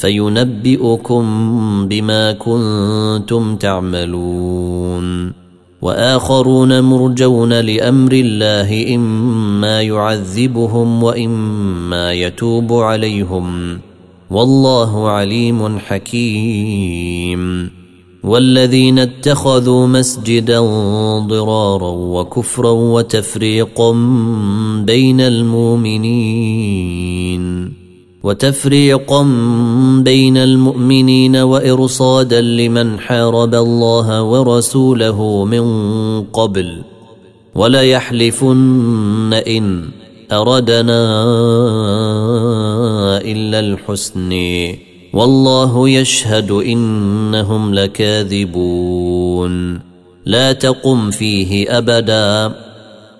فينبئكم 0.00 1.24
بما 1.88 2.32
كنتم 2.32 3.56
تعملون 3.56 5.32
واخرون 5.82 6.80
مرجون 6.80 7.52
لامر 7.52 8.12
الله 8.12 8.94
اما 8.94 9.82
يعذبهم 9.82 11.02
واما 11.02 12.12
يتوب 12.12 12.72
عليهم 12.72 13.78
والله 14.30 15.08
عليم 15.10 15.78
حكيم 15.78 17.70
والذين 18.24 18.98
اتخذوا 18.98 19.86
مسجدا 19.86 20.60
ضرارا 21.18 21.90
وكفرا 21.90 22.70
وتفريقا 22.70 23.92
بين 24.86 25.20
المؤمنين 25.20 26.60
وتفريقا 28.22 29.22
بين 30.04 30.36
المؤمنين 30.36 31.36
وإرصادا 31.36 32.40
لمن 32.40 33.00
حارب 33.00 33.54
الله 33.54 34.22
ورسوله 34.22 35.44
من 35.44 35.64
قبل 36.22 36.82
وليحلفن 37.54 39.42
إن 39.46 39.84
أردنا 40.32 41.02
إلا 43.24 43.60
الحسن. 43.60 44.32
والله 45.12 45.88
يشهد 45.88 46.50
إنهم 46.50 47.74
لكاذبون. 47.74 49.54
لا 50.26 50.52
تقم 50.52 51.10
فيه 51.10 51.78
أبدا. 51.78 52.54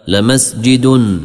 لمسجد 0.08 1.18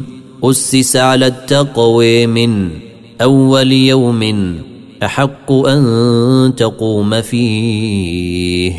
أسس 0.44 0.96
على 0.96 1.26
التقوي 1.26 2.26
من 2.26 2.85
أول 3.20 3.72
يوم 3.72 4.54
أحق 5.02 5.52
أن 5.52 6.52
تقوم 6.56 7.20
فيه. 7.20 8.72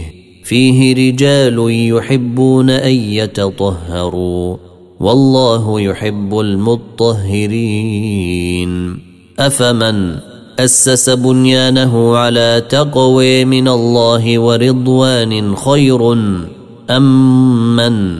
فيه 0.43 0.93
رجال 0.93 1.65
يحبون 1.69 2.69
أن 2.69 2.93
يتطهروا 2.93 4.57
والله 4.99 5.81
يحب 5.81 6.39
المطهرين. 6.39 7.77
أفمن 9.39 10.15
أسس 10.59 11.09
بنيانه 11.09 12.17
على 12.17 12.63
تقوي 12.69 13.45
من 13.45 13.67
الله 13.67 14.39
ورضوان 14.39 15.55
خير 15.55 16.13
أم 16.89 17.75
من 17.75 18.19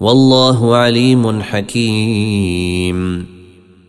والله 0.00 0.76
عليم 0.76 1.42
حكيم. 1.42 3.26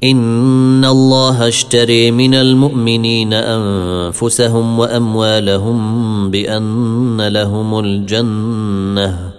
إن 0.04 0.86
الله 0.86 1.48
اشتري 1.48 2.12
من 2.12 2.34
المؤمنين 2.34 3.34
أنفسهم 3.34 4.80
وأموالهم 4.80 6.32
بأن 6.32 7.28
لهم 7.28 7.80
الجنة. 7.80 9.32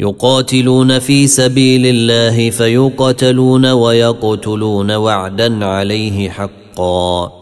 يقاتلون 0.00 0.98
في 0.98 1.26
سبيل 1.26 1.86
الله 1.86 2.50
فيقتلون 2.50 3.66
ويقتلون 3.66 4.90
وعدا 4.90 5.64
عليه 5.64 6.30
حقا. 6.30 7.32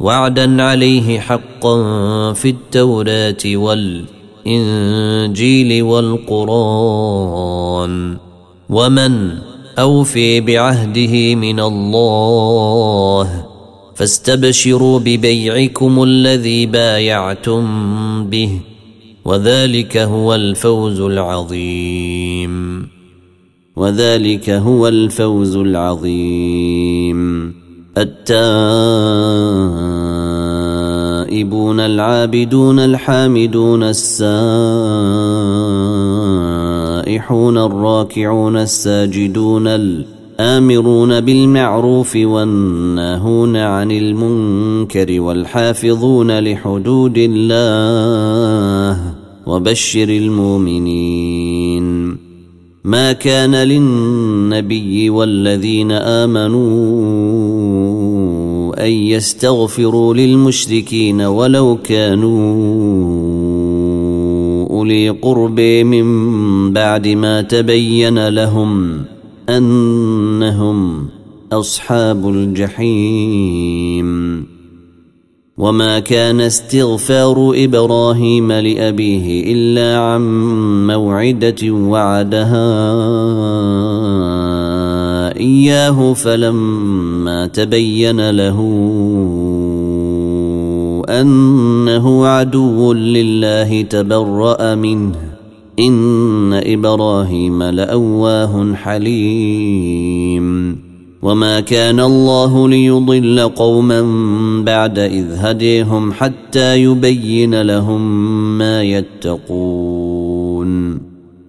وعدا 0.00 0.62
عليه 0.62 1.20
حقا 1.20 1.82
في 2.32 2.48
التوراة 2.48 3.56
والإنجيل 4.46 5.82
والقرآن. 5.82 7.08
ومن 8.70 9.38
اوفي 9.78 10.40
بعهده 10.40 11.34
من 11.34 11.60
الله 11.60 13.44
فاستبشروا 13.94 14.98
ببيعكم 14.98 16.02
الذي 16.02 16.66
بايعتم 16.66 17.64
به 18.24 18.60
وذلك 19.24 19.96
هو 19.96 20.34
الفوز 20.34 21.00
العظيم 21.00 22.86
وذلك 23.76 24.50
هو 24.50 24.88
الفوز 24.88 25.56
العظيم 25.56 27.18
التائبون 27.98 28.28
العابدون 31.80 32.78
الحامدون 32.78 33.82
السائحون 37.08 37.58
الراكعون 37.58 38.56
الساجدون 38.56 39.66
الآمرون 39.66 41.20
بالمعروف 41.20 42.16
والناهون 42.16 43.56
عن 43.56 43.90
المنكر 43.90 45.20
والحافظون 45.20 46.38
لحدود 46.38 47.14
الله 47.18 49.00
وبشر 49.46 50.08
المؤمنين. 50.08 51.88
ما 52.84 53.12
كان 53.12 53.54
للنبي 53.54 55.10
والذين 55.10 55.92
آمنوا 55.92 56.68
أن 58.86 58.90
يستغفروا 58.92 60.14
للمشركين 60.14 61.20
ولو 61.20 61.78
كانوا 61.84 63.17
اولي 64.88 65.10
قرب 65.10 65.60
من 65.60 66.72
بعد 66.72 67.08
ما 67.08 67.42
تبين 67.42 68.28
لهم 68.28 69.04
أنهم 69.48 71.08
أصحاب 71.52 72.28
الجحيم. 72.28 74.08
وما 75.58 75.98
كان 75.98 76.40
استغفار 76.40 77.52
إبراهيم 77.56 78.52
لأبيه 78.52 79.52
إلا 79.52 79.98
عن 79.98 80.22
موعدة 80.86 81.70
وعدها 81.70 82.68
إياه 85.36 86.12
فلما 86.12 87.46
تبين 87.46 88.30
له 88.30 88.58
أنه 91.08 92.26
عدو 92.26 92.92
لله 92.92 93.82
تبرأ 93.82 94.74
منه. 94.74 95.14
إن 95.78 96.52
إبراهيم 96.52 97.62
لأواه 97.62 98.74
حليم. 98.74 100.48
وما 101.22 101.60
كان 101.60 102.00
الله 102.00 102.68
ليضل 102.68 103.40
قوما 103.40 104.02
بعد 104.62 104.98
إذ 104.98 105.26
هديهم 105.36 106.12
حتى 106.12 106.82
يبين 106.82 107.62
لهم 107.62 108.02
ما 108.58 108.82
يتقون. 108.82 110.68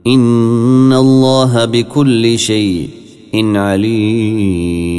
إن 0.08 0.94
الله 0.94 1.66
بكل 1.66 2.40
شيء 2.40 2.90
عليم. 3.36 4.99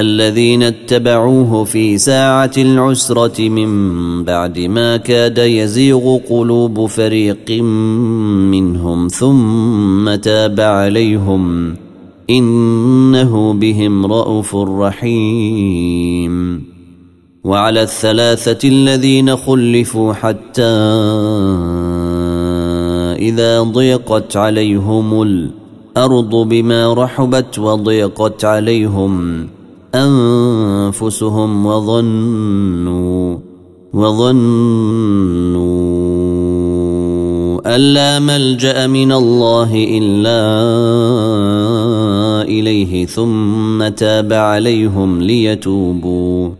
الذين 0.00 0.62
اتبعوه 0.62 1.64
في 1.64 1.98
ساعة 1.98 2.50
العسرة 2.58 3.48
من 3.48 4.24
بعد 4.24 4.58
ما 4.58 4.96
كاد 4.96 5.38
يزيغ 5.38 6.18
قلوب 6.30 6.86
فريق 6.86 7.50
منهم 8.50 9.08
ثم 9.08 10.14
تاب 10.14 10.60
عليهم 10.60 11.74
إنه 12.30 13.52
بهم 13.52 14.06
رءوف 14.06 14.56
رحيم. 14.56 16.64
وعلى 17.44 17.82
الثلاثة 17.82 18.68
الذين 18.68 19.36
خلفوا 19.36 20.12
حتى 20.12 20.62
إذا 23.18 23.62
ضيقت 23.62 24.36
عليهم 24.36 25.22
الأرض 25.22 26.34
بما 26.34 26.94
رحبت 26.94 27.58
وضيقت 27.58 28.44
عليهم 28.44 29.46
أنفسهم 29.94 31.66
وظنوا 31.66 33.36
وظنوا 33.94 34.40
أن 37.74 37.80
لا 37.80 38.18
ملجأ 38.18 38.86
من 38.86 39.12
الله 39.12 39.70
إلا 39.74 40.40
إليه 42.42 43.06
ثم 43.06 43.88
تاب 43.88 44.32
عليهم 44.32 45.22
ليتوبوا. 45.22 46.50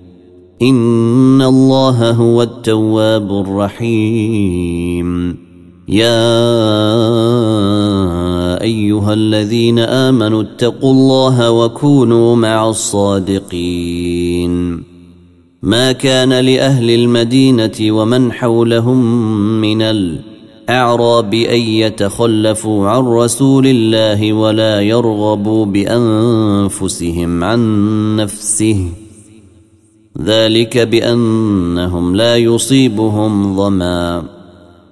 إن 0.63 1.43
الله 1.43 2.11
هو 2.11 2.43
التواب 2.43 3.33
الرحيم. 3.33 5.37
يا 5.89 6.31
أيها 8.55 9.15
الذين 9.15 9.79
آمنوا 9.79 10.43
اتقوا 10.43 10.93
الله 10.93 11.51
وكونوا 11.51 12.37
مع 12.37 12.69
الصادقين. 12.69 14.51
ما 15.63 15.93
كان 15.93 16.33
لأهل 16.33 16.91
المدينة 16.91 17.77
ومن 17.81 18.33
حولهم 18.33 19.31
من 19.61 19.83
الأعراب 19.83 21.35
أن 21.35 21.61
يتخلفوا 21.61 22.89
عن 22.89 23.03
رسول 23.03 23.67
الله 23.67 24.33
ولا 24.33 24.81
يرغبوا 24.81 25.67
بأنفسهم 25.67 27.45
عن 27.45 28.17
نفسه. 28.17 28.89
ذلك 30.23 30.79
بأنهم 30.79 32.17
لا 32.17 32.37
يصيبهم 32.37 33.57
ظمأ. 33.57 34.40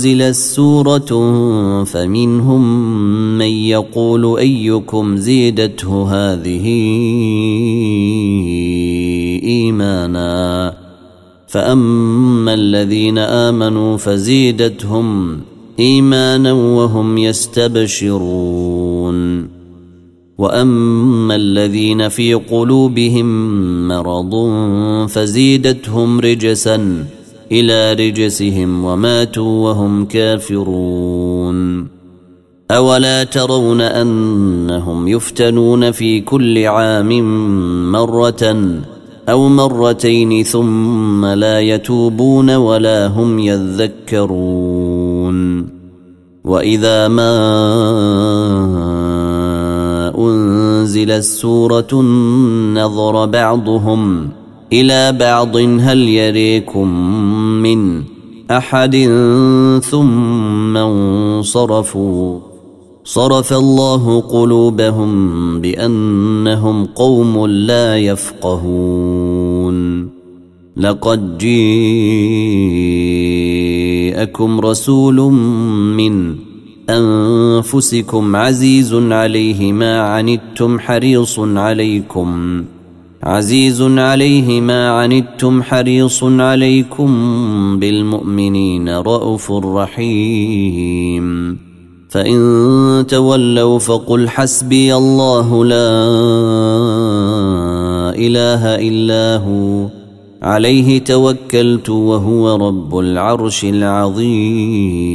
أنزلت 0.00 0.34
سورة 0.34 1.10
فمنهم 1.84 2.62
من 3.38 3.46
يقول 3.46 4.38
أيكم 4.38 5.16
زيدته 5.16 6.04
هذه 6.04 6.66
إيمانا 9.44 10.74
فأما 11.46 12.54
الذين 12.54 13.18
آمنوا 13.18 13.96
فزيدتهم 13.96 15.40
إيمانا 15.78 16.52
وهم 16.52 17.18
يستبشرون 17.18 18.70
وأما 20.38 21.36
الذين 21.36 22.08
في 22.08 22.34
قلوبهم 22.34 23.28
مرض 23.88 24.34
فزيدتهم 25.08 26.20
رجسا 26.20 27.06
إلى 27.52 27.92
رجسهم 28.08 28.84
وماتوا 28.84 29.68
وهم 29.68 30.04
كافرون. 30.04 31.88
أولا 32.70 33.24
ترون 33.24 33.80
أنهم 33.80 35.08
يفتنون 35.08 35.90
في 35.90 36.20
كل 36.20 36.66
عام 36.66 37.22
مرة 37.92 38.56
أو 39.28 39.48
مرتين 39.48 40.44
ثم 40.44 41.26
لا 41.26 41.60
يتوبون 41.60 42.50
ولا 42.50 43.06
هم 43.06 43.38
يذكرون. 43.38 44.60
وإذا 46.44 47.08
ما 47.08 47.32
أنزلت 50.18 51.22
سوره 51.22 52.02
نظر 52.74 53.26
بعضهم 53.26 54.28
إلى 54.72 55.12
بعض 55.12 55.56
هل 55.56 56.08
يريكم 56.08 56.88
من 57.62 58.02
أحد 58.50 58.96
ثم 59.90 60.76
انصرفوا. 60.76 62.38
صرف 63.04 63.52
الله 63.52 64.20
قلوبهم 64.20 65.60
بأنهم 65.60 66.84
قوم 66.84 67.46
لا 67.46 67.98
يفقهون. 67.98 70.08
لقد 70.76 71.38
جيءكم 71.38 71.80
رسول 74.60 75.16
من 75.96 76.36
أنفسكم 76.90 78.36
عزيز 78.36 78.94
عليه 78.94 79.72
ما 79.72 80.00
عنتم 80.00 80.78
حريص 80.78 81.38
عليكم. 81.38 82.64
عزيز 83.22 83.82
عليه 83.82 84.60
ما 84.60 84.90
عنتم 84.90 85.62
حريص 85.62 86.24
عليكم 86.24 87.10
بالمؤمنين 87.78 88.88
رءوف 88.88 89.52
رحيم. 89.52 91.58
فإن 92.08 93.04
تولوا 93.08 93.78
فقل 93.78 94.28
حسبي 94.28 94.94
الله 94.94 95.64
لا 95.64 96.00
إله 98.16 98.88
إلا 98.88 99.44
هو. 99.44 99.88
عليه 100.42 100.98
توكلت 100.98 101.90
وهو 101.90 102.68
رب 102.68 102.98
العرش 102.98 103.64
العظيم. 103.64 105.10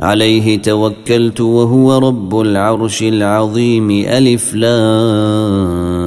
عليه 0.00 0.58
توكلت 0.58 1.40
وهو 1.40 1.98
رب 1.98 2.40
العرش 2.40 3.02
العظيم. 3.02 3.90
ألف 3.90 4.54
لام. 4.54 5.97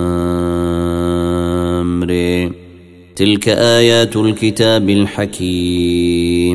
تلك 3.15 3.49
آيات 3.49 4.15
الكتاب 4.15 4.89
الحكيم. 4.89 6.51